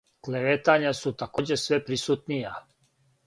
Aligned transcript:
Клеветања 0.27 0.93
су 0.99 1.11
такође 1.19 1.59
све 1.65 1.81
присутнија. 1.91 2.55